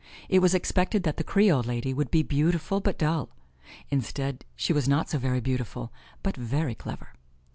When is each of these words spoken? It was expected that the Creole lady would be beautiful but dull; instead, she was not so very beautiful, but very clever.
It 0.29 0.39
was 0.39 0.55
expected 0.55 1.03
that 1.03 1.17
the 1.17 1.23
Creole 1.23 1.61
lady 1.61 1.93
would 1.93 2.09
be 2.09 2.23
beautiful 2.23 2.79
but 2.79 2.97
dull; 2.97 3.29
instead, 3.91 4.45
she 4.55 4.73
was 4.73 4.89
not 4.89 5.11
so 5.11 5.19
very 5.19 5.41
beautiful, 5.41 5.91
but 6.23 6.35
very 6.35 6.73
clever. 6.73 7.09